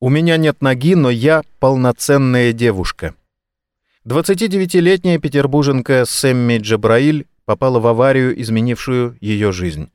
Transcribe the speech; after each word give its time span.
У 0.00 0.08
меня 0.08 0.36
нет 0.36 0.60
ноги, 0.60 0.94
но 0.94 1.08
я 1.08 1.42
полноценная 1.60 2.52
девушка. 2.52 3.14
29-летняя 4.06 5.18
петербурженка 5.18 6.04
Сэмми 6.04 6.58
Джабраиль 6.58 7.26
попала 7.44 7.80
в 7.80 7.86
аварию, 7.86 8.38
изменившую 8.40 9.16
ее 9.20 9.52
жизнь. 9.52 9.90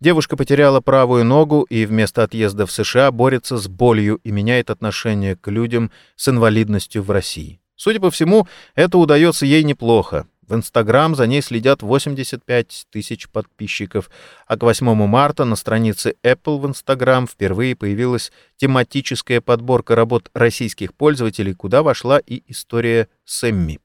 Девушка 0.00 0.36
потеряла 0.36 0.80
правую 0.80 1.24
ногу 1.26 1.66
и 1.68 1.84
вместо 1.84 2.22
отъезда 2.22 2.64
в 2.64 2.72
США 2.72 3.10
борется 3.10 3.58
с 3.58 3.68
болью 3.68 4.18
и 4.24 4.30
меняет 4.30 4.70
отношение 4.70 5.36
к 5.36 5.50
людям 5.50 5.90
с 6.16 6.28
инвалидностью 6.28 7.02
в 7.02 7.10
России. 7.10 7.60
Судя 7.76 8.00
по 8.00 8.10
всему, 8.10 8.46
это 8.74 8.96
удается 8.96 9.44
ей 9.44 9.62
неплохо. 9.62 10.26
В 10.50 10.54
Инстаграм 10.56 11.14
за 11.14 11.28
ней 11.28 11.42
следят 11.42 11.80
85 11.80 12.88
тысяч 12.90 13.28
подписчиков, 13.28 14.10
а 14.48 14.56
к 14.56 14.64
8 14.64 15.06
марта 15.06 15.44
на 15.44 15.54
странице 15.54 16.16
Apple 16.24 16.58
в 16.58 16.66
Инстаграм 16.66 17.28
впервые 17.28 17.76
появилась 17.76 18.32
тематическая 18.56 19.40
подборка 19.40 19.94
работ 19.94 20.28
российских 20.34 20.92
пользователей, 20.92 21.54
куда 21.54 21.84
вошла 21.84 22.18
и 22.18 22.42
история 22.48 23.08
Сэмми. 23.24 23.78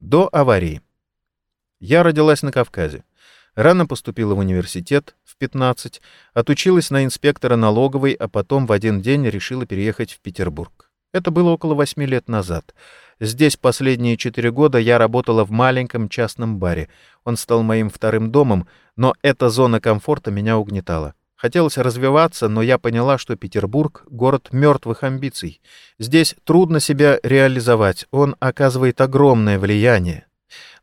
До 0.00 0.30
аварии. 0.32 0.80
Я 1.80 2.02
родилась 2.02 2.42
на 2.42 2.50
Кавказе. 2.50 3.04
Рано 3.54 3.84
поступила 3.84 4.34
в 4.34 4.38
университет, 4.38 5.16
в 5.22 5.36
15, 5.36 6.00
отучилась 6.32 6.88
на 6.88 7.04
инспектора 7.04 7.56
налоговой, 7.56 8.14
а 8.14 8.26
потом 8.26 8.64
в 8.64 8.72
один 8.72 9.02
день 9.02 9.28
решила 9.28 9.66
переехать 9.66 10.12
в 10.12 10.20
Петербург. 10.20 10.90
Это 11.14 11.30
было 11.30 11.48
около 11.48 11.74
восьми 11.74 12.04
лет 12.04 12.28
назад— 12.28 12.74
Здесь 13.20 13.56
последние 13.56 14.16
четыре 14.16 14.50
года 14.50 14.78
я 14.78 14.98
работала 14.98 15.44
в 15.44 15.50
маленьком 15.50 16.08
частном 16.08 16.58
баре. 16.58 16.88
Он 17.24 17.36
стал 17.36 17.62
моим 17.62 17.88
вторым 17.88 18.32
домом, 18.32 18.66
но 18.96 19.14
эта 19.22 19.50
зона 19.50 19.80
комфорта 19.80 20.30
меня 20.30 20.58
угнетала. 20.58 21.14
Хотелось 21.36 21.78
развиваться, 21.78 22.48
но 22.48 22.62
я 22.62 22.78
поняла, 22.78 23.18
что 23.18 23.36
Петербург— 23.36 24.04
город 24.10 24.48
мертвых 24.52 25.02
амбиций. 25.04 25.60
Здесь 25.98 26.34
трудно 26.44 26.80
себя 26.80 27.20
реализовать, 27.22 28.06
он 28.10 28.34
оказывает 28.40 29.00
огромное 29.00 29.58
влияние. 29.58 30.26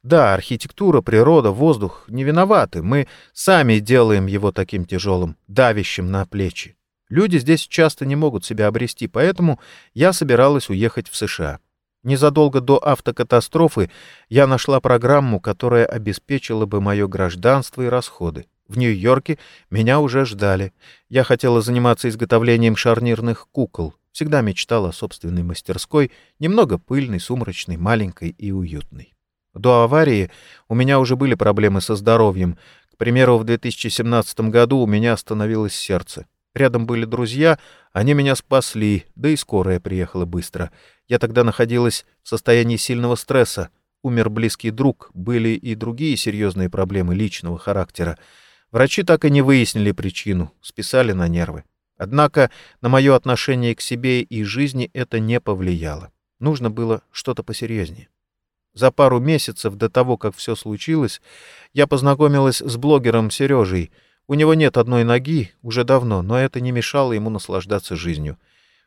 Да, 0.03 0.33
архитектура, 0.33 1.01
природа, 1.01 1.51
воздух 1.51 2.05
не 2.07 2.23
виноваты, 2.23 2.81
мы 2.81 3.07
сами 3.33 3.79
делаем 3.79 4.25
его 4.25 4.51
таким 4.51 4.85
тяжелым, 4.85 5.35
давящим 5.47 6.09
на 6.11 6.25
плечи. 6.25 6.75
Люди 7.11 7.37
здесь 7.39 7.67
часто 7.67 8.05
не 8.05 8.15
могут 8.15 8.45
себя 8.45 8.67
обрести, 8.67 9.05
поэтому 9.05 9.59
я 9.93 10.13
собиралась 10.13 10.69
уехать 10.69 11.09
в 11.09 11.15
США. 11.17 11.59
Незадолго 12.03 12.61
до 12.61 12.77
автокатастрофы 12.81 13.91
я 14.29 14.47
нашла 14.47 14.79
программу, 14.79 15.41
которая 15.41 15.85
обеспечила 15.85 16.65
бы 16.65 16.79
мое 16.79 17.07
гражданство 17.07 17.81
и 17.81 17.87
расходы. 17.87 18.45
В 18.69 18.77
Нью-Йорке 18.77 19.39
меня 19.69 19.99
уже 19.99 20.23
ждали. 20.23 20.71
Я 21.09 21.25
хотела 21.25 21.61
заниматься 21.61 22.07
изготовлением 22.07 22.77
шарнирных 22.77 23.49
кукол. 23.51 23.93
Всегда 24.13 24.39
мечтала 24.39 24.89
о 24.89 24.93
собственной 24.93 25.43
мастерской, 25.43 26.13
немного 26.39 26.77
пыльной, 26.77 27.19
сумрачной, 27.19 27.75
маленькой 27.75 28.29
и 28.29 28.53
уютной. 28.53 29.13
До 29.53 29.83
аварии 29.83 30.31
у 30.69 30.75
меня 30.75 30.97
уже 30.97 31.17
были 31.17 31.33
проблемы 31.33 31.81
со 31.81 31.97
здоровьем. 31.97 32.57
К 32.89 32.95
примеру, 32.95 33.37
в 33.37 33.43
2017 33.43 34.39
году 34.49 34.77
у 34.77 34.87
меня 34.87 35.11
остановилось 35.11 35.75
сердце. 35.75 36.25
Рядом 36.53 36.85
были 36.85 37.05
друзья, 37.05 37.59
они 37.93 38.13
меня 38.13 38.35
спасли, 38.35 39.05
да 39.15 39.29
и 39.29 39.35
скорая 39.35 39.79
приехала 39.79 40.25
быстро. 40.25 40.71
Я 41.07 41.17
тогда 41.17 41.43
находилась 41.43 42.05
в 42.23 42.29
состоянии 42.29 42.77
сильного 42.77 43.15
стресса. 43.15 43.69
Умер 44.03 44.29
близкий 44.29 44.71
друг, 44.71 45.11
были 45.13 45.49
и 45.49 45.75
другие 45.75 46.17
серьезные 46.17 46.69
проблемы 46.69 47.15
личного 47.15 47.57
характера. 47.57 48.17
Врачи 48.71 49.03
так 49.03 49.25
и 49.25 49.29
не 49.29 49.41
выяснили 49.41 49.91
причину, 49.91 50.51
списали 50.61 51.13
на 51.13 51.27
нервы. 51.27 51.63
Однако 51.97 52.49
на 52.81 52.89
мое 52.89 53.15
отношение 53.15 53.75
к 53.75 53.81
себе 53.81 54.21
и 54.21 54.43
жизни 54.43 54.89
это 54.93 55.19
не 55.19 55.39
повлияло. 55.39 56.11
Нужно 56.39 56.69
было 56.69 57.03
что-то 57.11 57.43
посерьезнее. 57.43 58.09
За 58.73 58.89
пару 58.89 59.19
месяцев 59.19 59.75
до 59.75 59.89
того, 59.89 60.17
как 60.17 60.35
все 60.35 60.55
случилось, 60.55 61.21
я 61.73 61.87
познакомилась 61.87 62.59
с 62.59 62.75
блогером 62.77 63.29
Сережей— 63.29 63.91
у 64.31 64.33
него 64.33 64.53
нет 64.53 64.77
одной 64.77 65.03
ноги 65.03 65.51
уже 65.61 65.83
давно, 65.83 66.21
но 66.21 66.39
это 66.39 66.61
не 66.61 66.71
мешало 66.71 67.11
ему 67.11 67.29
наслаждаться 67.29 67.97
жизнью. 67.97 68.39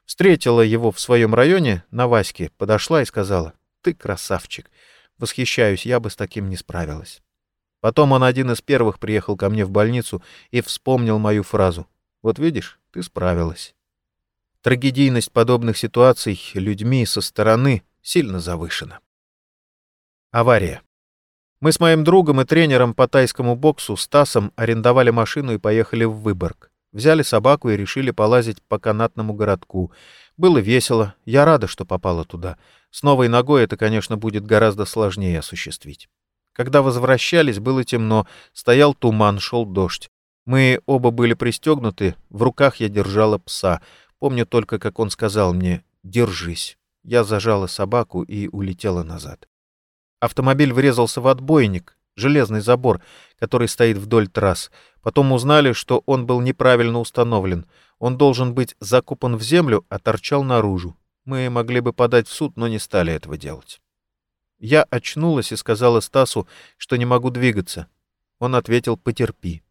Встретила 0.07 0.63
его 0.63 0.91
в 0.91 0.99
своем 0.99 1.35
районе, 1.35 1.85
на 1.91 2.09
Ваське, 2.09 2.51
подошла 2.57 3.03
и 3.03 3.05
сказала, 3.05 3.53
«Ты 3.83 3.93
красавчик. 3.93 4.71
Восхищаюсь, 5.19 5.85
я 5.85 6.01
бы 6.01 6.09
с 6.09 6.17
таким 6.17 6.49
не 6.49 6.57
справилась». 6.57 7.21
Потом 7.81 8.13
он 8.13 8.25
один 8.25 8.53
из 8.53 8.63
первых 8.63 8.99
приехал 8.99 9.37
ко 9.37 9.51
мне 9.51 9.67
в 9.67 9.71
больницу 9.71 10.23
и 10.51 10.63
вспомнил 10.63 11.19
мою 11.19 11.43
фразу. 11.43 11.87
«Вот 12.23 12.39
видишь, 12.39 12.81
ты 12.91 13.03
справилась». 13.03 13.75
Трагедийность 14.63 15.31
подобных 15.31 15.77
ситуаций 15.77 16.41
людьми 16.55 17.05
со 17.05 17.21
стороны 17.21 17.83
сильно 18.01 18.41
завышена. 18.41 19.01
Авария. 20.31 20.81
Мы 21.65 21.73
с 21.73 21.81
моим 21.81 22.05
другом 22.05 22.43
и 22.43 22.45
тренером 22.45 22.93
по 22.93 23.09
тайскому 23.09 23.57
боксу 23.57 23.97
Стасом 23.97 24.53
арендовали 24.55 25.09
машину 25.09 25.55
и 25.55 25.59
поехали 25.59 26.05
в 26.05 26.13
Выборг. 26.17 26.71
Взяли 26.93 27.23
собаку 27.23 27.71
и 27.71 27.77
решили 27.79 28.11
полазить 28.11 28.63
по 28.65 28.79
канатному 28.79 29.33
городку. 29.33 29.91
Было 30.37 30.59
весело, 30.59 31.15
я 31.25 31.47
рада, 31.47 31.67
что 31.67 31.87
попала 31.87 32.27
туда. 32.27 32.59
С 32.91 33.03
новой 33.03 33.29
ногой 33.29 33.65
это, 33.65 33.79
конечно, 33.79 34.19
будет 34.19 34.45
гораздо 34.45 34.85
сложнее 34.85 35.39
осуществить. 35.39 36.11
Когда 36.53 36.83
возвращались, 36.83 37.61
было 37.61 37.83
темно, 37.83 38.27
стоял 38.53 38.93
туман, 38.93 39.39
шел 39.39 39.65
дождь. 39.65 40.11
Мы 40.45 40.83
оба 40.85 41.11
были 41.13 41.33
пристегнуты, 41.33 42.15
в 42.29 42.43
руках 42.43 42.77
я 42.77 42.91
держала 42.91 43.39
пса. 43.39 43.81
Помню 44.19 44.45
только, 44.45 44.79
как 44.79 44.99
он 44.99 45.09
сказал 45.09 45.55
мне 45.55 45.83
«держись». 46.03 46.77
Я 47.05 47.25
зажала 47.25 47.69
собаку 47.69 48.23
и 48.23 48.49
улетела 48.49 49.03
назад. 49.03 49.49
Автомобиль 50.25 50.73
врезался 50.73 51.21
в 51.21 51.29
отбойник, 51.29 51.99
железный 52.17 52.63
забор, 52.63 53.03
который 53.39 53.69
стоит 53.69 53.99
вдоль 53.99 54.27
трасс. 54.27 54.71
Потом 55.03 55.33
узнали, 55.33 55.75
что 55.75 56.03
он 56.07 56.25
был 56.25 56.41
неправильно 56.41 56.99
установлен. 56.99 57.67
Он 57.99 58.17
должен 58.17 58.55
быть 58.55 58.75
закопан 58.81 59.37
в 59.37 59.43
землю, 59.43 59.85
а 59.91 59.99
торчал 59.99 60.43
наружу. 60.43 60.97
Мы 61.27 61.51
могли 61.51 61.81
бы 61.81 61.93
подать 61.93 62.27
в 62.27 62.33
суд, 62.33 62.57
но 62.57 62.69
не 62.69 62.79
стали 62.79 63.13
этого 63.13 63.37
делать. 63.37 63.83
Я 64.59 64.85
очнулась 64.85 65.53
и 65.53 65.57
сказала 65.57 66.01
Стасу, 66.01 66.49
что 66.79 66.97
не 66.97 67.05
могу 67.05 67.29
двигаться. 67.29 67.89
Он 68.39 68.55
ответил 68.55 68.97
«потерпи». 68.97 69.63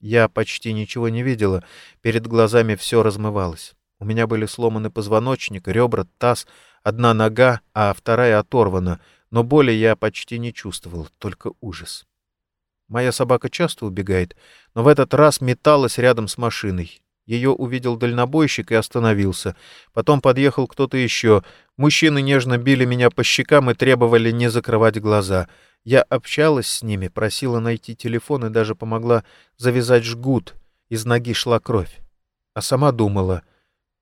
Я 0.00 0.28
почти 0.28 0.72
ничего 0.72 1.08
не 1.08 1.22
видела, 1.22 1.62
перед 2.00 2.26
глазами 2.26 2.74
все 2.74 3.04
размывалось. 3.04 3.74
У 4.00 4.04
меня 4.04 4.26
были 4.26 4.46
сломаны 4.46 4.90
позвоночник, 4.90 5.68
ребра, 5.68 6.04
таз, 6.18 6.48
одна 6.82 7.14
нога, 7.14 7.60
а 7.74 7.94
вторая 7.94 8.40
оторвана— 8.40 8.98
но 9.30 9.42
боли 9.42 9.72
я 9.72 9.96
почти 9.96 10.38
не 10.38 10.52
чувствовал, 10.52 11.08
только 11.18 11.52
ужас. 11.60 12.06
Моя 12.88 13.12
собака 13.12 13.48
часто 13.48 13.86
убегает, 13.86 14.36
но 14.74 14.82
в 14.82 14.88
этот 14.88 15.14
раз 15.14 15.40
металась 15.40 15.98
рядом 15.98 16.26
с 16.26 16.36
машиной. 16.38 17.00
Ее 17.24 17.50
увидел 17.50 17.96
дальнобойщик 17.96 18.72
и 18.72 18.74
остановился. 18.74 19.54
Потом 19.92 20.20
подъехал 20.20 20.66
кто-то 20.66 20.96
еще. 20.96 21.44
Мужчины 21.76 22.20
нежно 22.20 22.58
били 22.58 22.84
меня 22.84 23.08
по 23.08 23.22
щекам 23.22 23.70
и 23.70 23.74
требовали 23.74 24.32
не 24.32 24.50
закрывать 24.50 25.00
глаза. 25.00 25.48
Я 25.84 26.02
общалась 26.02 26.66
с 26.66 26.82
ними, 26.82 27.06
просила 27.06 27.60
найти 27.60 27.94
телефон 27.94 28.46
и 28.46 28.50
даже 28.50 28.74
помогла 28.74 29.22
завязать 29.56 30.04
жгут. 30.04 30.54
Из 30.88 31.04
ноги 31.04 31.32
шла 31.32 31.60
кровь. 31.60 32.00
А 32.54 32.62
сама 32.62 32.90
думала, 32.90 33.42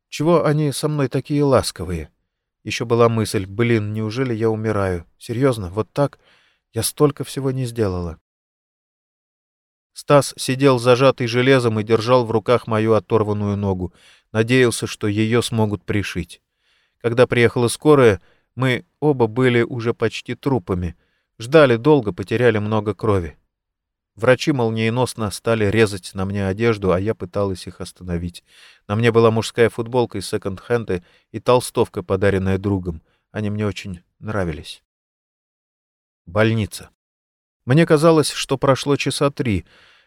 чего 0.09 0.47
они 0.47 0.73
со 0.73 0.89
мной 0.89 1.09
такие 1.09 1.45
ласковые? 1.45 2.11
Еще 2.65 2.85
была 2.85 3.09
мысль, 3.09 3.47
блин, 3.47 3.93
неужели 3.93 4.35
я 4.35 4.51
умираю? 4.51 5.07
Серьезно, 5.19 5.71
вот 5.71 5.91
так? 5.93 6.19
Я 6.73 6.83
столько 6.83 7.25
всего 7.25 7.51
не 7.51 7.65
сделала. 7.65 8.21
Стас 9.93 10.35
сидел 10.37 10.79
зажатый 10.79 11.27
железом 11.27 11.81
и 11.81 11.83
держал 11.83 12.25
в 12.25 12.31
руках 12.31 12.67
мою 12.67 12.93
оторванную 12.93 13.57
ногу. 13.57 13.93
Надеялся, 14.33 14.87
что 14.87 15.09
ее 15.09 15.43
смогут 15.43 15.85
пришить. 15.85 16.43
Когда 17.01 17.27
приехала 17.27 17.69
скорая, 17.69 18.21
мы 18.55 18.85
оба 19.01 19.27
были 19.27 19.63
уже 19.63 19.95
почти 19.95 20.35
трупами. 20.35 20.97
Ждали 21.39 21.77
долго, 21.77 22.13
потеряли 22.13 22.59
много 22.59 22.95
крови. 22.95 23.38
Врачи 24.19 24.51
молниеносно 24.51 25.31
стали 25.31 25.67
резать 25.67 26.11
на 26.13 26.25
мне 26.25 26.45
одежду, 26.45 26.91
а 26.91 26.99
я 26.99 27.15
пыталась 27.15 27.69
их 27.69 27.81
остановить. 27.81 28.43
На 28.89 28.97
мне 28.97 29.13
была 29.13 29.31
мужская 29.31 29.71
футболка 29.71 30.19
из 30.19 30.29
секонд-хенда 30.29 31.05
и 31.31 31.39
толстовка, 31.39 32.03
подаренная 32.03 32.59
другом. 32.59 33.01
Они 33.31 33.49
мне 33.49 33.65
очень 33.65 34.01
нравились. 34.19 34.83
Больница. 36.27 36.91
Мне 37.65 37.87
казалось, 37.87 38.33
что 38.33 38.59
прошло 38.59 38.97
часа 38.97 39.31
три, 39.31 39.65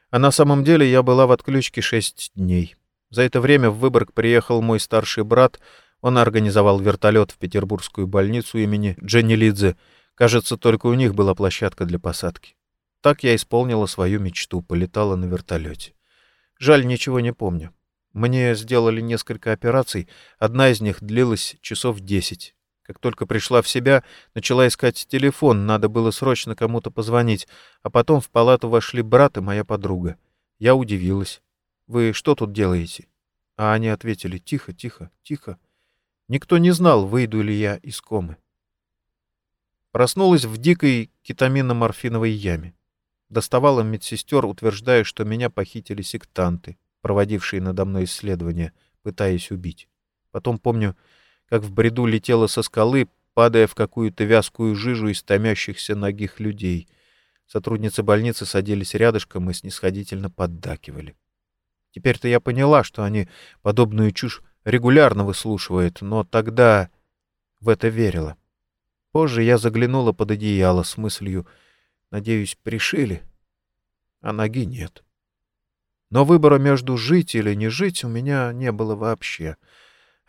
а 0.10 0.20
на 0.20 0.32
самом 0.32 0.66
деле 0.66 0.92
я 0.92 1.04
была 1.04 1.26
в 1.26 1.32
отключке 1.32 1.80
шесть 1.80 2.34
дней. 2.36 2.76
За 3.12 3.22
это 3.22 3.40
время 3.40 3.70
в 3.70 3.80
Выборг 3.80 4.12
приехал 4.12 4.62
мой 4.62 4.82
старший 4.82 5.24
брат. 5.24 5.62
Он 6.02 6.18
организовал 6.18 6.82
вертолет 6.82 7.32
в 7.32 7.38
петербургскую 7.38 8.08
больницу 8.08 8.58
имени 8.58 8.98
Дженни 9.02 9.36
Лидзе. 9.36 9.78
Кажется, 10.16 10.58
только 10.58 10.88
у 10.88 10.96
них 10.96 11.16
была 11.16 11.34
площадка 11.34 11.86
для 11.86 11.98
посадки. 11.98 12.58
Так 13.02 13.24
я 13.24 13.36
исполнила 13.36 13.88
свою 13.88 14.20
мечту, 14.20 14.62
полетала 14.62 15.16
на 15.16 15.26
вертолете. 15.26 15.96
Жаль, 16.60 16.86
ничего 16.86 17.20
не 17.20 17.34
помню. 17.34 17.74
Мне 18.14 18.54
сделали 18.56 19.02
несколько 19.02 19.52
операций, 19.52 20.08
одна 20.38 20.70
из 20.70 20.82
них 20.82 21.02
длилась 21.02 21.56
часов 21.62 22.00
десять. 22.00 22.56
Как 22.84 23.00
только 23.00 23.26
пришла 23.26 23.62
в 23.62 23.70
себя, 23.70 24.04
начала 24.36 24.68
искать 24.68 25.08
телефон, 25.08 25.66
надо 25.66 25.88
было 25.90 26.12
срочно 26.12 26.56
кому-то 26.56 26.92
позвонить, 26.92 27.48
а 27.82 27.90
потом 27.90 28.22
в 28.22 28.30
палату 28.30 28.70
вошли 28.70 29.02
брат 29.02 29.38
и 29.38 29.42
моя 29.42 29.64
подруга. 29.64 30.18
Я 30.60 30.76
удивилась. 30.76 31.42
«Вы 31.88 32.14
что 32.14 32.36
тут 32.36 32.54
делаете?» 32.54 33.08
А 33.58 33.74
они 33.74 33.88
ответили 33.88 34.38
«Тихо, 34.38 34.74
тихо, 34.74 35.10
тихо». 35.24 35.58
Никто 36.28 36.58
не 36.58 36.72
знал, 36.72 37.08
выйду 37.08 37.42
ли 37.42 37.54
я 37.54 37.78
из 37.78 38.00
комы. 38.00 38.38
Проснулась 39.92 40.46
в 40.46 40.58
дикой 40.58 41.12
кетаминно-морфиновой 41.24 42.30
яме. 42.30 42.74
Доставала 43.32 43.80
медсестер, 43.80 44.46
утверждая, 44.46 45.06
что 45.06 45.24
меня 45.24 45.50
похитили 45.50 46.02
сектанты, 46.02 46.78
проводившие 47.00 47.62
надо 47.62 47.86
мной 47.86 48.04
исследования, 48.04 48.74
пытаясь 49.04 49.52
убить. 49.52 49.88
Потом 50.32 50.60
помню, 50.60 50.98
как 51.48 51.64
в 51.64 51.72
бреду 51.72 52.06
летела 52.06 52.48
со 52.48 52.62
скалы, 52.62 53.08
падая 53.34 53.68
в 53.68 53.74
какую-то 53.74 54.26
вязкую 54.26 54.76
жижу 54.76 55.08
из 55.08 55.24
томящихся 55.24 55.96
ногих 55.96 56.42
людей. 56.42 56.90
Сотрудницы 57.48 58.04
больницы 58.04 58.46
садились 58.46 58.96
рядышком 58.96 59.50
и 59.50 59.54
снисходительно 59.54 60.30
поддакивали. 60.30 61.16
Теперь-то 61.92 62.28
я 62.28 62.42
поняла, 62.42 62.84
что 62.84 63.02
они 63.02 63.30
подобную 63.62 64.12
чушь 64.12 64.42
регулярно 64.66 65.24
выслушивают, 65.24 66.02
но 66.02 66.26
тогда 66.26 66.90
в 67.62 67.70
это 67.70 67.88
верила. 67.88 68.36
Позже 69.14 69.42
я 69.42 69.58
заглянула 69.58 70.12
под 70.12 70.32
одеяло 70.32 70.84
с 70.84 70.98
мыслью 70.98 71.48
«Надеюсь, 72.12 72.58
пришили?» 72.62 73.24
А 74.20 74.34
ноги 74.34 74.66
нет. 74.66 75.04
Но 76.12 76.26
выбора 76.26 76.60
между 76.60 76.96
жить 76.98 77.34
или 77.34 77.56
не 77.56 77.70
жить 77.70 78.04
у 78.04 78.08
меня 78.08 78.54
не 78.54 78.72
было 78.72 78.96
вообще— 78.96 79.58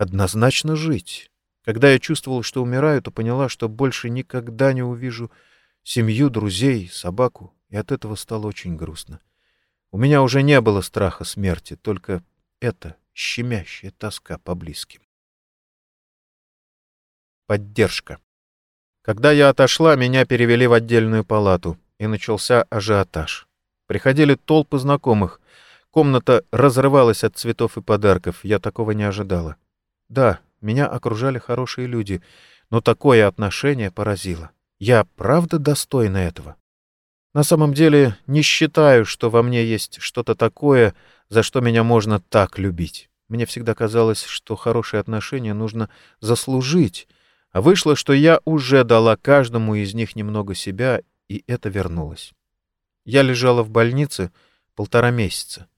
однозначно 0.03 0.77
жить. 0.77 1.31
Когда 1.65 1.91
я 1.93 1.99
чувствовал, 1.99 2.43
что 2.43 2.63
умираю, 2.63 3.01
то 3.03 3.11
поняла, 3.11 3.49
что 3.49 3.69
больше 3.69 4.11
никогда 4.11 4.73
не 4.73 4.83
увижу 4.83 5.31
семью, 5.85 6.29
друзей, 6.29 6.89
собаку, 6.89 7.55
и 7.69 7.77
от 7.77 7.93
этого 7.93 8.17
стало 8.17 8.49
очень 8.49 8.77
грустно. 8.77 9.21
У 9.91 9.99
меня 9.99 10.23
уже 10.23 10.43
не 10.43 10.61
было 10.61 10.81
страха 10.81 11.25
смерти, 11.25 11.77
только 11.77 12.25
это 12.61 12.97
щемящая 13.15 13.93
тоска 13.93 14.39
по 14.39 14.55
близким. 14.55 15.03
Поддержка. 17.47 18.19
Когда 19.03 19.33
я 19.33 19.49
отошла, 19.49 19.97
меня 19.97 20.25
перевели 20.25 20.67
в 20.67 20.73
отдельную 20.73 21.25
палату, 21.25 21.77
и 21.99 22.07
начался 22.07 22.63
ажиотаж. 22.71 23.49
Приходили 23.87 24.37
толпы 24.37 24.79
знакомых. 24.79 25.41
Комната 25.91 26.45
разрывалась 26.53 27.25
от 27.25 27.37
цветов 27.37 27.77
и 27.77 27.83
подарков. 27.83 28.41
Я 28.45 28.59
такого 28.59 28.93
не 28.93 29.03
ожидала. 29.03 29.57
Да, 30.09 30.39
меня 30.61 30.87
окружали 30.87 31.39
хорошие 31.39 31.87
люди, 31.87 32.23
но 32.71 32.81
такое 32.81 33.27
отношение 33.27 33.91
поразило. 33.91 34.51
Я 34.79 35.05
правда 35.17 35.59
достойна 35.59 36.19
этого? 36.19 36.57
На 37.35 37.43
самом 37.43 37.75
деле 37.75 38.17
не 38.27 38.43
считаю, 38.43 39.05
что 39.05 39.31
во 39.31 39.43
мне 39.43 39.65
есть 39.65 39.99
что-то 40.01 40.35
такое, 40.35 40.95
за 41.29 41.43
что 41.43 41.61
меня 41.61 41.83
можно 41.83 42.21
так 42.21 42.59
любить. 42.59 43.11
Мне 43.29 43.47
всегда 43.47 43.75
казалось, 43.75 44.25
что 44.25 44.55
хорошие 44.55 45.01
отношения 45.01 45.55
нужно 45.55 45.89
заслужить, 46.21 47.09
а 47.53 47.61
вышло, 47.61 47.97
что 47.97 48.13
я 48.13 48.41
уже 48.45 48.85
дала 48.85 49.17
каждому 49.17 49.75
из 49.75 49.95
них 49.95 50.17
немного 50.17 50.55
себя, 50.55 51.03
и 51.29 51.45
это 51.47 51.69
вернулось. 51.69 52.33
Я 53.05 53.23
лежала 53.23 53.63
в 53.63 53.71
больнице 53.71 54.33
полтора 54.75 55.11
месяца. 55.11 55.69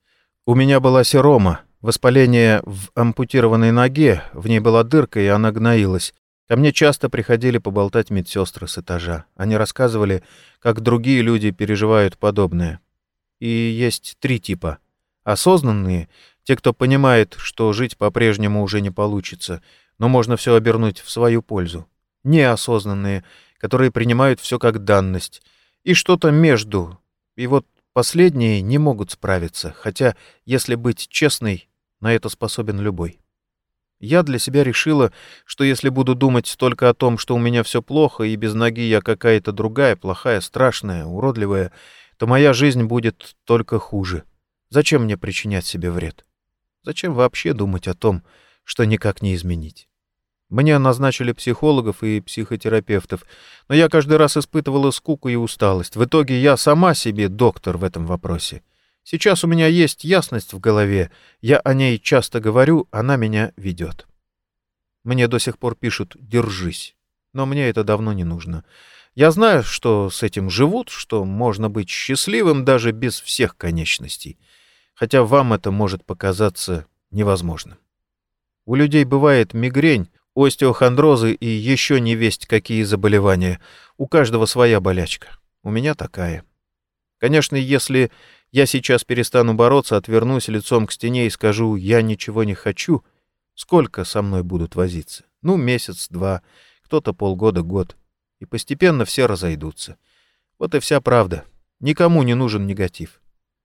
У 0.45 0.55
меня 0.55 0.79
была 0.79 1.03
серома, 1.03 1.61
Воспаление 1.85 2.63
в 2.65 2.89
ампутированной 2.95 3.71
ноге, 3.71 4.23
в 4.33 4.47
ней 4.47 4.59
была 4.59 4.83
дырка, 4.83 5.19
и 5.19 5.27
она 5.27 5.51
гноилась. 5.51 6.15
Ко 6.47 6.55
мне 6.55 6.73
часто 6.73 7.09
приходили 7.11 7.59
поболтать 7.59 8.09
медсестры 8.09 8.67
с 8.67 8.79
этажа. 8.79 9.25
Они 9.35 9.55
рассказывали, 9.55 10.23
как 10.57 10.81
другие 10.81 11.21
люди 11.21 11.51
переживают 11.51 12.17
подобное. 12.17 12.79
И 13.39 13.47
есть 13.47 14.17
три 14.19 14.39
типа. 14.39 14.79
Осознанные— 15.23 16.09
те, 16.43 16.55
кто 16.55 16.73
понимает, 16.73 17.35
что 17.37 17.71
жить 17.71 17.97
по-прежнему 17.97 18.63
уже 18.63 18.81
не 18.81 18.89
получится, 18.89 19.61
но 19.97 20.09
можно 20.09 20.37
все 20.37 20.55
обернуть 20.55 20.99
в 20.99 21.09
свою 21.09 21.41
пользу. 21.41 21.87
Неосознанные, 22.23 23.23
которые 23.57 23.91
принимают 23.91 24.39
все 24.39 24.59
как 24.59 24.83
данность. 24.83 25.41
И 25.83 25.93
что-то 25.93 26.31
между. 26.31 26.99
И 27.35 27.47
вот 27.47 27.65
последние 27.93 28.61
не 28.61 28.77
могут 28.77 29.11
справиться, 29.11 29.73
хотя, 29.77 30.15
если 30.45 30.75
быть 30.75 31.07
честной, 31.07 31.69
на 31.99 32.13
это 32.13 32.29
способен 32.29 32.79
любой. 32.79 33.19
Я 33.99 34.23
для 34.23 34.39
себя 34.39 34.63
решила, 34.63 35.11
что 35.45 35.63
если 35.63 35.89
буду 35.89 36.15
думать 36.15 36.55
только 36.57 36.89
о 36.89 36.93
том, 36.93 37.17
что 37.17 37.35
у 37.35 37.39
меня 37.39 37.63
все 37.63 37.81
плохо, 37.81 38.23
и 38.23 38.35
без 38.35 38.53
ноги 38.53 38.81
я 38.81 39.01
какая-то 39.01 39.51
другая, 39.51 39.95
плохая, 39.95 40.41
страшная, 40.41 41.05
уродливая, 41.05 41.71
то 42.17 42.27
моя 42.27 42.53
жизнь 42.53 42.83
будет 42.83 43.35
только 43.45 43.79
хуже. 43.79 44.23
Зачем 44.69 45.03
мне 45.03 45.17
причинять 45.17 45.65
себе 45.65 45.91
вред? 45.91 46.25
Зачем 46.83 47.13
вообще 47.13 47.53
думать 47.53 47.87
о 47.87 47.93
том, 47.93 48.19
что 48.19 48.44
никак 48.85 49.21
не 49.21 49.35
изменить? 49.35 49.87
Мне 50.49 50.77
назначили 50.77 51.31
психологов 51.31 52.03
и 52.03 52.21
психотерапевтов, 52.21 53.23
но 53.67 53.75
я 53.75 53.89
каждый 53.89 54.17
раз 54.17 54.37
испытывала 54.37 54.91
скуку 54.91 55.29
и 55.29 55.35
усталость. 55.35 55.95
В 55.95 56.05
итоге 56.05 56.39
я 56.39 56.55
сама 56.55 56.93
себе 56.93 57.29
доктор 57.29 57.77
в 57.77 57.83
этом 57.83 58.05
вопросе. 58.05 58.61
Сейчас 59.03 59.43
у 59.43 59.47
меня 59.47 59.67
есть 59.67 60.03
ясность 60.03 60.53
в 60.53 60.59
голове, 60.59 61.11
я 61.41 61.59
о 61.59 61.73
ней 61.73 61.99
часто 61.99 62.39
говорю, 62.39 62.87
она 62.91 63.17
меня 63.17 63.53
ведет. 63.55 64.07
Мне 65.03 65.27
до 65.27 65.39
сих 65.39 65.59
пор 65.59 65.75
пишут 65.75 66.15
«держись», 66.19 66.95
но 67.33 67.45
мне 67.45 67.69
это 67.69 67.83
давно 67.83 68.13
не 68.13 68.23
нужно. 68.23 68.65
Я 69.13 69.31
знаю, 69.31 69.63
что 69.63 70.09
с 70.09 70.23
этим 70.23 70.49
живут, 70.49 70.89
что 70.89 71.23
можно 71.23 71.69
быть 71.69 71.89
счастливым 71.89 72.65
даже 72.65 72.91
без 72.91 73.21
всех 73.21 73.55
конечностей, 73.57 74.39
хотя 74.93 75.23
вам 75.23 75.53
это 75.53 75.69
может 75.69 76.03
показаться 76.03 76.87
невозможным. 77.11 77.77
У 78.65 78.75
людей 78.75 79.03
бывает 79.03 79.53
мигрень, 79.53 80.09
остеохондрозы 80.35 81.33
и 81.33 81.47
еще 81.47 82.01
не 82.01 82.15
весть 82.15 82.47
какие 82.47 82.83
заболевания. 82.83 83.61
У 83.97 84.07
каждого 84.07 84.45
своя 84.47 84.79
болячка. 84.79 85.37
У 85.63 85.69
меня 85.69 85.93
такая. 85.93 86.43
Конечно, 87.19 87.55
если 87.55 88.11
я 88.51 88.65
сейчас 88.65 89.03
перестану 89.03 89.53
бороться, 89.53 89.97
отвернусь 89.97 90.47
лицом 90.47 90.87
к 90.87 90.91
стене 90.91 91.27
и 91.27 91.29
скажу 91.29 91.75
«я 91.75 92.01
ничего 92.01 92.43
не 92.43 92.53
хочу», 92.53 93.03
сколько 93.53 94.03
со 94.03 94.21
мной 94.21 94.43
будут 94.43 94.75
возиться? 94.75 95.25
Ну, 95.41 95.57
месяц-два, 95.57 96.41
кто-то 96.81 97.13
полгода, 97.13 97.61
год. 97.61 97.95
И 98.39 98.45
постепенно 98.45 99.05
все 99.05 99.27
разойдутся. 99.27 99.97
Вот 100.57 100.73
и 100.75 100.79
вся 100.79 101.01
правда. 101.01 101.45
Никому 101.79 102.23
не 102.23 102.33
нужен 102.33 102.65
негатив. 102.65 103.21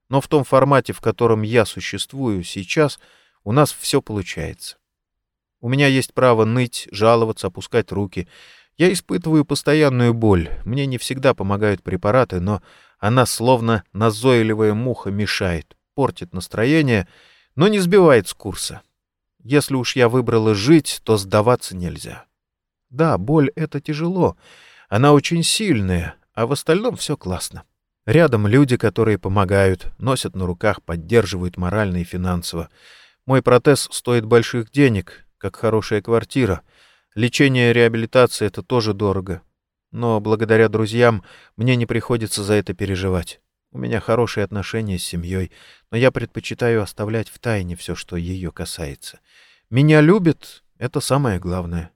Но 0.08 0.20
в 0.20 0.28
том 0.28 0.44
формате, 0.44 0.92
в 0.92 1.00
котором 1.00 1.42
я 1.42 1.64
существую 1.64 2.42
сейчас, 2.44 2.98
у 3.44 3.52
нас 3.52 3.72
все 3.72 4.02
получается. 4.02 4.76
У 5.60 5.68
меня 5.68 5.86
есть 5.86 6.14
право 6.14 6.44
ныть, 6.44 6.88
жаловаться, 6.90 7.48
опускать 7.48 7.92
руки. 7.92 8.28
Я 8.76 8.92
испытываю 8.92 9.44
постоянную 9.44 10.14
боль. 10.14 10.48
Мне 10.64 10.86
не 10.86 10.96
всегда 10.96 11.34
помогают 11.34 11.82
препараты, 11.82 12.40
но 12.40 12.62
она 12.98 13.26
словно 13.26 13.84
назойливая 13.92 14.74
муха 14.74 15.10
мешает, 15.10 15.76
портит 15.94 16.32
настроение, 16.32 17.08
но 17.56 17.68
не 17.68 17.78
сбивает 17.78 18.28
с 18.28 18.34
курса. 18.34 18.80
Если 19.42 19.74
уж 19.74 19.96
я 19.96 20.08
выбрала 20.08 20.54
жить, 20.54 21.00
то 21.04 21.16
сдаваться 21.16 21.76
нельзя. 21.76 22.24
Да, 22.90 23.18
боль— 23.18 23.50
это 23.54 23.80
тяжело. 23.80 24.36
Она 24.88 25.12
очень 25.12 25.42
сильная, 25.42 26.16
а 26.34 26.46
в 26.46 26.52
остальном 26.52 26.96
все 26.96 27.16
классно. 27.16 27.64
Рядом 28.06 28.46
люди, 28.46 28.76
которые 28.76 29.18
помогают, 29.18 29.92
носят 29.98 30.34
на 30.34 30.46
руках, 30.46 30.82
поддерживают 30.82 31.56
морально 31.56 31.98
и 31.98 32.04
финансово. 32.04 32.68
Мой 33.26 33.42
протез 33.42 33.88
стоит 33.92 34.24
больших 34.24 34.70
денег, 34.70 35.26
как 35.40 35.56
хорошая 35.56 36.02
квартира. 36.02 36.60
Лечение 37.14 37.70
и 37.70 37.72
реабилитация— 37.72 38.46
это 38.48 38.62
тоже 38.62 38.92
дорого. 38.92 39.42
Но 39.90 40.20
благодаря 40.20 40.68
друзьям 40.68 41.24
мне 41.56 41.74
не 41.74 41.86
приходится 41.86 42.44
за 42.44 42.54
это 42.54 42.74
переживать. 42.74 43.40
У 43.72 43.78
меня 43.78 44.00
хорошие 44.00 44.44
отношения 44.44 44.98
с 44.98 45.04
семьей, 45.04 45.50
но 45.90 45.96
я 45.96 46.10
предпочитаю 46.10 46.82
оставлять 46.82 47.28
в 47.28 47.38
тайне 47.38 47.74
все, 47.74 47.94
что 47.94 48.16
ее 48.16 48.52
касается. 48.52 49.20
Меня 49.70 50.00
любят— 50.00 50.62
это 50.78 51.00
самое 51.00 51.38
главное. 51.38 51.90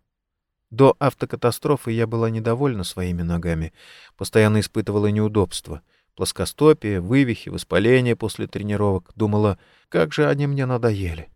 До 0.70 0.96
автокатастрофы 0.98 1.92
я 1.92 2.06
была 2.06 2.30
недовольна 2.30 2.82
своими 2.82 3.22
ногами, 3.22 3.72
постоянно 4.16 4.60
испытывала 4.60 5.08
неудобства. 5.08 5.82
Плоскостопие, 6.16 7.00
вывихи, 7.00 7.48
воспаление 7.48 8.16
после 8.16 8.46
тренировок. 8.46 9.12
Думала, 9.14 9.58
как 9.88 10.12
же 10.12 10.28
они 10.28 10.46
мне 10.46 10.64
надоели. 10.64 11.28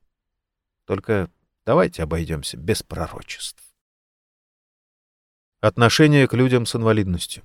Только 0.86 1.28
давайте 1.68 2.02
обойдемся 2.02 2.56
без 2.56 2.82
пророчеств. 2.82 3.62
Отношение 5.60 6.26
к 6.26 6.32
людям 6.32 6.64
с 6.64 6.74
инвалидностью. 6.74 7.42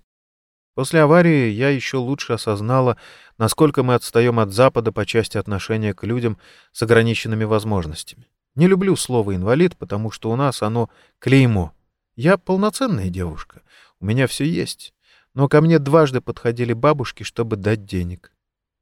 После 0.75 1.01
аварии 1.01 1.49
я 1.49 1.67
еще 1.67 1.97
лучше 1.97 2.31
осознала, 2.31 2.95
насколько 3.37 3.83
мы 3.83 3.95
отстаем 3.95 4.39
от 4.39 4.53
Запада 4.53 4.93
по 4.93 5.05
части 5.05 5.37
отношения 5.37 5.93
к 5.93 6.05
людям 6.05 6.37
с 6.71 6.81
ограниченными 6.83 7.43
возможностями. 7.43 8.29
Не 8.55 8.67
люблю 8.67 8.95
слово 8.95 9.35
«инвалид», 9.35 9.75
потому 9.75 10.09
что 10.09 10.31
у 10.31 10.37
нас 10.37 10.61
оно 10.61 10.89
клеймо. 11.19 11.73
Я 12.15 12.37
полноценная 12.37 13.09
девушка, 13.09 13.61
у 13.99 14.05
меня 14.05 14.27
все 14.27 14.45
есть. 14.45 14.93
Но 15.33 15.49
ко 15.49 15.59
мне 15.59 15.79
дважды 15.79 16.21
подходили 16.21 16.71
бабушки, 16.71 17.23
чтобы 17.23 17.57
дать 17.57 17.83
денег. 17.83 18.31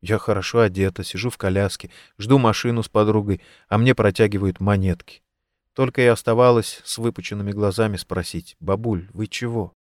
Я 0.01 0.19
хорошо 0.19 0.59
одета, 0.59 1.03
сижу 1.03 1.31
в 1.31 1.37
коляске, 1.39 1.89
жду 2.19 2.37
машину 2.37 2.83
с 2.83 2.89
подругой, 2.89 3.41
а 3.69 3.79
мне 3.79 3.95
протягивают 3.95 4.59
монетки. 4.59 5.23
Только 5.73 6.01
и 6.01 6.05
оставалось 6.05 6.81
с 6.83 6.97
выпученными 6.97 7.51
глазами 7.51 7.97
спросить, 7.97 8.55
«Бабуль, 8.59 9.09
вы 9.13 9.27
чего?» 9.27 9.73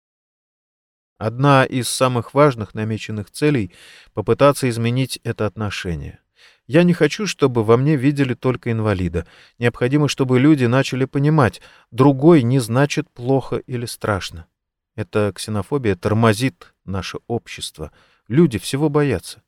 Одна 1.18 1.64
из 1.64 1.88
самых 1.88 2.32
важных 2.32 2.74
намеченных 2.74 3.30
целей— 3.30 3.72
попытаться 4.14 4.68
изменить 4.68 5.18
это 5.24 5.46
отношение. 5.46 6.20
Я 6.68 6.84
не 6.84 6.92
хочу, 6.92 7.26
чтобы 7.26 7.64
во 7.64 7.76
мне 7.76 7.96
видели 7.96 8.34
только 8.34 8.70
инвалида. 8.70 9.26
Необходимо, 9.58 10.06
чтобы 10.06 10.38
люди 10.38 10.66
начали 10.66 11.06
понимать, 11.06 11.60
другой 11.90 12.42
не 12.42 12.60
значит 12.60 13.10
плохо 13.10 13.56
или 13.56 13.86
страшно. 13.86 14.46
Эта 14.94 15.32
ксенофобия 15.34 15.96
тормозит 15.96 16.74
наше 16.84 17.18
общество. 17.26 17.90
Люди 18.28 18.58
всего 18.58 18.88
боятся. 18.88 19.42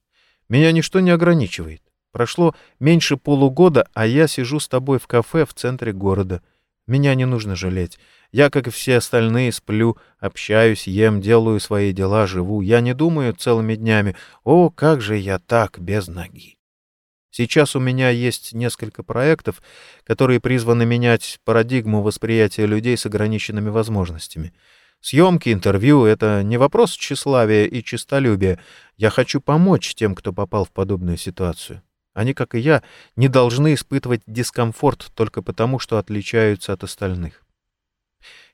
Меня 0.49 0.73
ничто 0.73 1.01
не 1.01 1.11
ограничивает. 1.11 1.83
Прошло 2.13 2.55
меньше 2.81 3.17
полугода, 3.17 3.87
а 3.95 4.07
я 4.07 4.27
сижу 4.27 4.59
с 4.59 4.69
тобой 4.69 4.99
в 4.99 5.07
кафе 5.07 5.45
в 5.45 5.55
центре 5.55 5.93
города. 5.93 6.43
Меня 6.87 7.15
не 7.15 7.25
нужно 7.25 7.55
жалеть. 7.55 7.99
Я, 8.33 8.51
как 8.51 8.67
и 8.67 8.71
все 8.71 8.97
остальные, 8.97 9.53
сплю, 9.53 9.97
общаюсь, 10.19 10.87
ем, 10.87 11.21
делаю 11.21 11.61
свои 11.61 11.93
дела, 11.93 12.27
живу. 12.27 12.63
Я 12.63 12.81
не 12.81 12.95
думаю 12.95 13.35
целыми 13.35 13.77
днями, 13.77 14.17
о, 14.45 14.71
как 14.71 15.01
же 15.01 15.17
я 15.17 15.39
так 15.39 15.79
без 15.79 16.09
ноги. 16.09 16.57
Сейчас 17.31 17.77
у 17.77 17.81
меня 17.81 18.11
есть 18.11 18.53
несколько 18.53 19.05
проектов, 19.05 19.63
которые 20.05 20.41
призваны 20.41 20.85
менять 20.85 21.39
парадигму 21.45 22.03
восприятия 22.03 22.67
людей 22.67 22.97
с 22.97 23.07
ограниченными 23.07 23.69
возможностями. 23.69 24.53
Съемки, 25.01 25.53
интервью— 25.53 26.05
это 26.07 26.43
не 26.43 26.57
вопрос 26.59 26.93
тщеславия 26.93 27.67
и 27.67 27.83
честолюбия. 27.83 28.59
Я 28.97 29.11
хочу 29.11 29.41
помочь 29.41 29.95
тем, 29.95 30.15
кто 30.15 30.33
попал 30.33 30.65
в 30.65 30.73
подобную 30.73 31.17
ситуацию. 31.17 31.83
Они, 32.15 32.35
как 32.35 32.55
и 32.55 32.59
я, 32.59 32.83
не 33.17 33.29
должны 33.29 33.75
испытывать 33.75 34.23
дискомфорт 34.27 35.13
только 35.15 35.43
потому, 35.43 35.79
что 35.79 35.99
отличаются 35.99 36.73
от 36.73 36.83
остальных. 36.83 37.43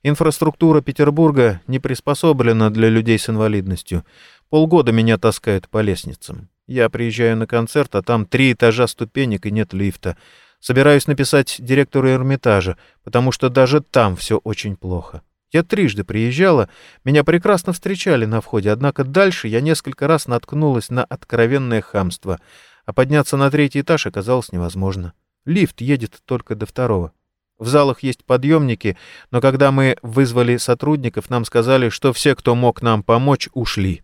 Инфраструктура 0.02 0.82
Петербурга 0.82 1.60
не 1.66 1.78
приспособлена 1.78 2.70
для 2.70 2.88
людей 2.88 3.18
с 3.18 3.28
инвалидностью. 3.28 4.04
Полгода 4.50 4.92
меня 4.92 5.18
таскают 5.18 5.68
по 5.68 5.80
лестницам. 5.80 6.48
Я 6.68 6.88
приезжаю 6.90 7.36
на 7.36 7.46
концерт, 7.46 7.94
а 7.94 8.02
там 8.02 8.26
три 8.26 8.52
этажа 8.52 8.86
ступенек 8.86 9.46
и 9.46 9.50
нет 9.50 9.72
лифта. 9.72 10.16
Собираюсь 10.60 11.06
написать 11.06 11.56
директору 11.58 12.08
Эрмитажа, 12.10 12.76
потому 13.04 13.32
что 13.32 13.48
даже 13.48 13.80
там 13.80 14.16
все 14.16 14.38
очень 14.38 14.76
плохо. 14.76 15.22
Я 15.52 15.62
трижды 15.62 16.04
приезжала, 16.04 16.68
меня 17.04 17.24
прекрасно 17.24 17.72
встречали 17.72 18.26
на 18.26 18.40
входе, 18.40 18.70
однако 18.70 19.04
дальше 19.04 19.48
я 19.48 19.60
несколько 19.60 20.06
раз 20.06 20.26
наткнулась 20.26 20.90
на 20.90 21.04
откровенное 21.04 21.80
хамство— 21.80 22.38
а 22.86 22.92
подняться 22.92 23.36
на 23.36 23.50
третий 23.50 23.80
этаж 23.82 24.06
оказалось 24.06 24.52
невозможно. 24.52 25.12
Лифт 25.44 25.80
едет 25.80 26.22
только 26.24 26.54
до 26.54 26.64
второго. 26.66 27.12
В 27.58 27.66
залах 27.68 28.02
есть 28.02 28.24
подъемники, 28.24 28.96
но 29.30 29.40
когда 29.40 29.72
мы 29.72 29.96
вызвали 30.02 30.56
сотрудников, 30.56 31.30
нам 31.30 31.44
сказали, 31.44 31.88
что 31.88 32.12
все, 32.12 32.34
кто 32.34 32.54
мог 32.54 32.82
нам 32.82 33.02
помочь, 33.02 33.48
ушли. 33.52 34.02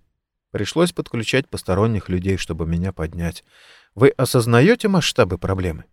Пришлось 0.50 0.92
подключать 0.92 1.48
посторонних 1.48 2.08
людей, 2.08 2.36
чтобы 2.36 2.66
меня 2.66 2.92
поднять. 2.92 3.44
Вы 3.94 4.08
осознаете 4.10 4.88
масштабы 4.88 5.38
проблемы? 5.38 5.84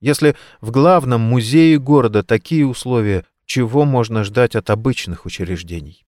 Если 0.00 0.36
в 0.60 0.70
главном 0.70 1.20
музее 1.20 1.78
города 1.78 2.22
такие 2.22 2.66
условия, 2.66 3.24
чего 3.44 3.84
можно 3.84 4.24
ждать 4.24 4.56
от 4.56 4.70
обычных 4.70 5.26
учреждений? 5.26 6.05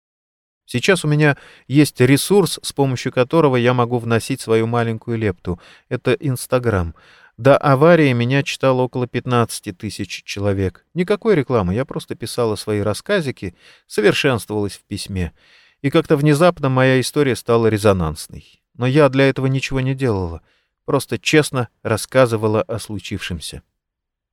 Сейчас 0.72 1.04
у 1.04 1.08
меня 1.10 1.36
есть 1.68 2.00
ресурс, 2.00 2.58
с 2.64 2.72
помощью 2.72 3.12
которого 3.12 3.58
я 3.58 3.74
могу 3.74 4.00
вносить 4.00 4.40
свою 4.40 4.68
маленькую 4.68 5.18
лепту. 5.18 5.60
Это 5.90 6.14
Инстаграм. 6.14 6.96
До 7.36 7.58
аварии 7.58 8.14
меня 8.14 8.42
читало 8.42 8.84
около 8.84 9.06
15 9.06 9.78
тысяч 9.78 10.24
человек. 10.24 10.86
Никакой 10.94 11.36
рекламы, 11.36 11.74
я 11.74 11.84
просто 11.84 12.16
писала 12.16 12.56
свои 12.56 12.80
рассказики, 12.80 13.54
совершенствовалась 13.86 14.78
в 14.78 14.86
письме. 14.86 15.34
И 15.82 15.90
как-то 15.90 16.16
внезапно 16.16 16.70
моя 16.70 17.02
история 17.02 17.36
стала 17.36 17.68
резонансной. 17.68 18.62
Но 18.74 18.88
я 18.88 19.10
для 19.10 19.28
этого 19.28 19.48
ничего 19.48 19.82
не 19.82 19.94
делала, 19.94 20.42
просто 20.86 21.20
честно 21.20 21.68
рассказывала 21.84 22.62
о 22.62 22.80
случившемся. 22.80 23.62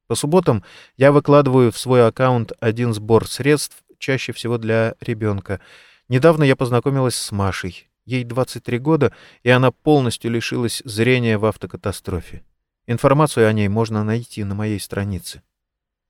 По 0.07 0.15
субботам 0.15 0.63
я 0.97 1.11
выкладываю 1.11 1.73
в 1.73 1.79
свой 1.79 2.07
аккаунт 2.07 2.53
один 2.61 2.95
сбор 2.95 3.27
средств, 3.27 3.83
чаще 3.99 4.31
всего 4.31 4.57
для 4.57 4.95
ребенка— 5.01 5.61
Недавно 6.09 6.45
я 6.45 6.57
познакомилась 6.57 7.17
с 7.17 7.33
Машей. 7.33 7.89
Ей 8.05 8.25
23 8.25 8.79
года, 8.79 9.13
и 9.43 9.51
она 9.51 9.71
полностью 9.71 10.31
лишилась 10.31 10.81
зрения 10.85 11.37
в 11.37 11.45
автокатастрофе. 11.45 12.43
Информацию 12.87 13.47
о 13.47 13.53
ней 13.53 13.69
можно 13.69 14.03
найти 14.03 14.45
на 14.45 14.55
моей 14.55 14.81
странице. 14.81 15.43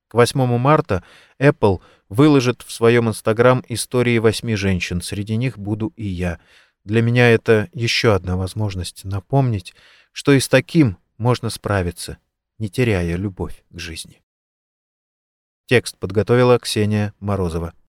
К 0.07 0.13
8 0.13 0.57
марта 0.57 1.03
Apple 1.39 1.81
выложит 2.07 2.61
в 2.61 2.71
своем 2.71 3.09
Инстаграм 3.09 3.63
истории 3.67 4.17
восьми 4.17 4.55
женщин. 4.55 5.01
Среди 5.01 5.35
них 5.35 5.59
буду 5.59 5.93
и 5.97 6.05
я. 6.05 6.39
Для 6.85 7.01
меня 7.01 7.29
это 7.29 7.69
еще 7.73 8.15
одна 8.15 8.37
возможность 8.37 9.03
напомнить, 9.03 9.75
что 10.13 10.31
и 10.31 10.39
с 10.39 10.47
таким 10.47 10.97
можно 11.17 11.49
справиться, 11.49 12.17
не 12.57 12.69
теряя 12.69 13.17
любовь 13.17 13.63
к 13.69 13.77
жизни. 13.77 14.23
Текст 15.65 15.97
подготовила 15.97 16.57
Ксения 16.57 17.13
Морозова. 17.19 17.73